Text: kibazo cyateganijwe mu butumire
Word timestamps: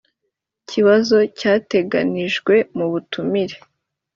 kibazo 0.69 1.17
cyateganijwe 1.39 2.55
mu 2.77 2.85
butumire 2.91 3.57